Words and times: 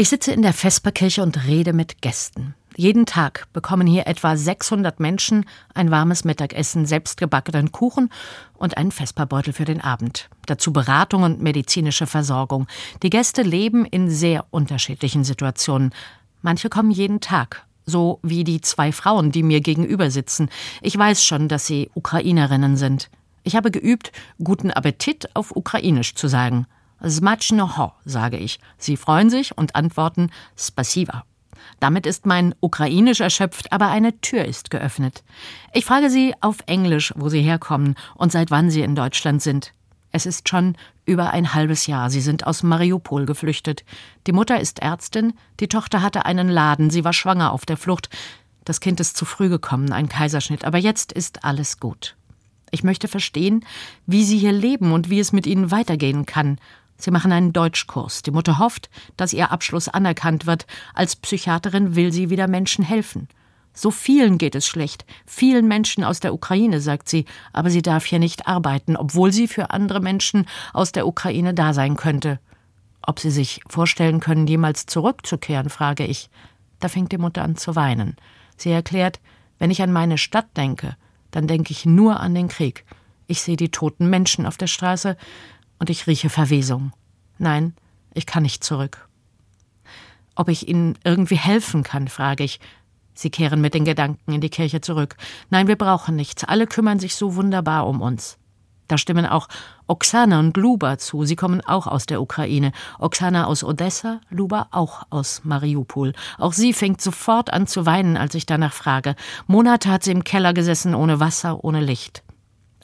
Ich 0.00 0.10
sitze 0.10 0.30
in 0.30 0.42
der 0.42 0.52
Vesperkirche 0.52 1.24
und 1.24 1.48
rede 1.48 1.72
mit 1.72 2.00
Gästen. 2.00 2.54
Jeden 2.76 3.04
Tag 3.04 3.48
bekommen 3.52 3.84
hier 3.84 4.06
etwa 4.06 4.36
600 4.36 5.00
Menschen 5.00 5.44
ein 5.74 5.90
warmes 5.90 6.22
Mittagessen, 6.22 6.86
selbstgebackenen 6.86 7.72
Kuchen 7.72 8.08
und 8.54 8.76
einen 8.76 8.92
Vesperbeutel 8.92 9.52
für 9.52 9.64
den 9.64 9.80
Abend. 9.80 10.30
Dazu 10.46 10.72
Beratung 10.72 11.24
und 11.24 11.42
medizinische 11.42 12.06
Versorgung. 12.06 12.68
Die 13.02 13.10
Gäste 13.10 13.42
leben 13.42 13.84
in 13.84 14.08
sehr 14.08 14.46
unterschiedlichen 14.50 15.24
Situationen. 15.24 15.92
Manche 16.42 16.68
kommen 16.68 16.92
jeden 16.92 17.20
Tag, 17.20 17.66
so 17.84 18.20
wie 18.22 18.44
die 18.44 18.60
zwei 18.60 18.92
Frauen, 18.92 19.32
die 19.32 19.42
mir 19.42 19.60
gegenüber 19.60 20.12
sitzen. 20.12 20.48
Ich 20.80 20.96
weiß 20.96 21.24
schon, 21.24 21.48
dass 21.48 21.66
sie 21.66 21.90
Ukrainerinnen 21.94 22.76
sind. 22.76 23.10
Ich 23.42 23.56
habe 23.56 23.72
geübt, 23.72 24.12
guten 24.44 24.70
Appetit 24.70 25.34
auf 25.34 25.56
Ukrainisch 25.56 26.14
zu 26.14 26.28
sagen. 26.28 26.68
Smacznoho, 27.06 27.92
sage 28.04 28.38
ich. 28.38 28.58
Sie 28.76 28.96
freuen 28.96 29.30
sich 29.30 29.56
und 29.56 29.76
antworten 29.76 30.30
Spasiva. 30.56 31.24
Damit 31.80 32.06
ist 32.06 32.26
mein 32.26 32.54
Ukrainisch 32.60 33.20
erschöpft, 33.20 33.72
aber 33.72 33.88
eine 33.88 34.20
Tür 34.20 34.44
ist 34.44 34.70
geöffnet. 34.70 35.22
Ich 35.72 35.84
frage 35.84 36.10
Sie 36.10 36.34
auf 36.40 36.58
Englisch, 36.66 37.12
wo 37.16 37.28
Sie 37.28 37.42
herkommen 37.42 37.94
und 38.14 38.32
seit 38.32 38.50
wann 38.50 38.70
Sie 38.70 38.82
in 38.82 38.94
Deutschland 38.94 39.42
sind. 39.42 39.72
Es 40.10 40.26
ist 40.26 40.48
schon 40.48 40.76
über 41.04 41.30
ein 41.30 41.54
halbes 41.54 41.86
Jahr. 41.86 42.10
Sie 42.10 42.20
sind 42.20 42.46
aus 42.46 42.62
Mariupol 42.62 43.26
geflüchtet. 43.26 43.84
Die 44.26 44.32
Mutter 44.32 44.58
ist 44.58 44.80
Ärztin, 44.80 45.34
die 45.60 45.68
Tochter 45.68 46.02
hatte 46.02 46.24
einen 46.24 46.48
Laden, 46.48 46.90
sie 46.90 47.04
war 47.04 47.12
schwanger 47.12 47.52
auf 47.52 47.66
der 47.66 47.76
Flucht. 47.76 48.08
Das 48.64 48.80
Kind 48.80 49.00
ist 49.00 49.16
zu 49.16 49.24
früh 49.24 49.48
gekommen, 49.48 49.92
ein 49.92 50.08
Kaiserschnitt, 50.08 50.64
aber 50.64 50.78
jetzt 50.78 51.12
ist 51.12 51.44
alles 51.44 51.78
gut. 51.78 52.16
Ich 52.70 52.84
möchte 52.84 53.08
verstehen, 53.08 53.64
wie 54.06 54.24
Sie 54.24 54.38
hier 54.38 54.52
leben 54.52 54.92
und 54.92 55.08
wie 55.08 55.20
es 55.20 55.32
mit 55.32 55.46
Ihnen 55.46 55.70
weitergehen 55.70 56.26
kann. 56.26 56.58
Sie 56.98 57.10
machen 57.10 57.32
einen 57.32 57.52
Deutschkurs. 57.52 58.22
Die 58.22 58.32
Mutter 58.32 58.58
hofft, 58.58 58.90
dass 59.16 59.32
ihr 59.32 59.50
Abschluss 59.50 59.88
anerkannt 59.88 60.46
wird. 60.46 60.66
Als 60.94 61.16
Psychiaterin 61.16 61.94
will 61.94 62.12
sie 62.12 62.28
wieder 62.28 62.48
Menschen 62.48 62.84
helfen. 62.84 63.28
So 63.72 63.92
vielen 63.92 64.38
geht 64.38 64.56
es 64.56 64.66
schlecht, 64.66 65.04
vielen 65.24 65.68
Menschen 65.68 66.02
aus 66.02 66.18
der 66.18 66.34
Ukraine, 66.34 66.80
sagt 66.80 67.08
sie, 67.08 67.26
aber 67.52 67.70
sie 67.70 67.80
darf 67.80 68.04
hier 68.04 68.18
nicht 68.18 68.48
arbeiten, 68.48 68.96
obwohl 68.96 69.30
sie 69.30 69.46
für 69.46 69.70
andere 69.70 70.00
Menschen 70.00 70.46
aus 70.72 70.90
der 70.90 71.06
Ukraine 71.06 71.54
da 71.54 71.72
sein 71.72 71.94
könnte. 71.94 72.40
Ob 73.02 73.20
sie 73.20 73.30
sich 73.30 73.60
vorstellen 73.68 74.18
können, 74.18 74.48
jemals 74.48 74.86
zurückzukehren, 74.86 75.70
frage 75.70 76.04
ich. 76.04 76.28
Da 76.80 76.88
fängt 76.88 77.12
die 77.12 77.18
Mutter 77.18 77.42
an 77.42 77.56
zu 77.56 77.76
weinen. 77.76 78.16
Sie 78.56 78.70
erklärt, 78.70 79.20
wenn 79.60 79.70
ich 79.70 79.80
an 79.80 79.92
meine 79.92 80.18
Stadt 80.18 80.56
denke, 80.56 80.96
dann 81.30 81.46
denke 81.46 81.70
ich 81.70 81.86
nur 81.86 82.18
an 82.18 82.34
den 82.34 82.48
Krieg. 82.48 82.84
Ich 83.28 83.42
sehe 83.42 83.56
die 83.56 83.70
toten 83.70 84.10
Menschen 84.10 84.44
auf 84.44 84.56
der 84.56 84.66
Straße, 84.66 85.16
und 85.78 85.90
ich 85.90 86.06
rieche 86.06 86.30
Verwesung. 86.30 86.92
Nein, 87.38 87.74
ich 88.14 88.26
kann 88.26 88.42
nicht 88.42 88.64
zurück. 88.64 89.08
Ob 90.34 90.48
ich 90.48 90.68
Ihnen 90.68 90.96
irgendwie 91.04 91.36
helfen 91.36 91.82
kann, 91.82 92.08
frage 92.08 92.44
ich. 92.44 92.60
Sie 93.14 93.30
kehren 93.30 93.60
mit 93.60 93.74
den 93.74 93.84
Gedanken 93.84 94.32
in 94.32 94.40
die 94.40 94.50
Kirche 94.50 94.80
zurück. 94.80 95.16
Nein, 95.50 95.66
wir 95.66 95.74
brauchen 95.74 96.14
nichts. 96.14 96.44
Alle 96.44 96.68
kümmern 96.68 97.00
sich 97.00 97.16
so 97.16 97.34
wunderbar 97.34 97.88
um 97.88 98.00
uns. 98.00 98.38
Da 98.86 98.96
stimmen 98.96 99.26
auch 99.26 99.48
Oksana 99.86 100.38
und 100.38 100.56
Luba 100.56 100.98
zu. 100.98 101.24
Sie 101.24 101.36
kommen 101.36 101.60
auch 101.60 101.86
aus 101.86 102.06
der 102.06 102.22
Ukraine. 102.22 102.72
Oksana 102.98 103.46
aus 103.46 103.62
Odessa, 103.62 104.20
Luba 104.30 104.68
auch 104.70 105.02
aus 105.10 105.42
Mariupol. 105.44 106.14
Auch 106.38 106.54
sie 106.54 106.72
fängt 106.72 107.02
sofort 107.02 107.52
an 107.52 107.66
zu 107.66 107.84
weinen, 107.84 108.16
als 108.16 108.34
ich 108.34 108.46
danach 108.46 108.72
frage. 108.72 109.14
Monate 109.46 109.90
hat 109.90 110.04
sie 110.04 110.12
im 110.12 110.24
Keller 110.24 110.54
gesessen, 110.54 110.94
ohne 110.94 111.20
Wasser, 111.20 111.64
ohne 111.64 111.80
Licht. 111.80 112.22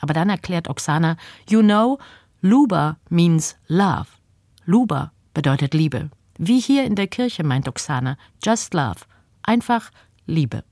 Aber 0.00 0.12
dann 0.12 0.28
erklärt 0.28 0.68
Oksana, 0.68 1.16
you 1.48 1.62
know, 1.62 1.98
Luba 2.46 2.98
means 3.08 3.56
love. 3.68 4.08
Luba 4.66 5.12
bedeutet 5.32 5.72
Liebe. 5.72 6.10
Wie 6.36 6.60
hier 6.60 6.84
in 6.84 6.94
der 6.94 7.06
Kirche, 7.06 7.42
meint 7.42 7.66
Oksana. 7.66 8.18
Just 8.42 8.74
love. 8.74 9.06
Einfach 9.42 9.90
Liebe. 10.26 10.62